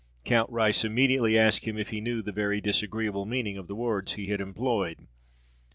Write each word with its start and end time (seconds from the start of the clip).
Count 0.25 0.49
Rice 0.49 0.83
immediately 0.83 1.37
asked 1.37 1.65
him 1.65 1.77
if 1.77 1.89
he 1.89 2.01
knew 2.01 2.23
the 2.23 2.31
very 2.31 2.59
disagreeable 2.59 3.27
meaning 3.27 3.55
of 3.55 3.67
the 3.67 3.75
words 3.75 4.13
he 4.13 4.25
had 4.29 4.41
employed. 4.41 5.05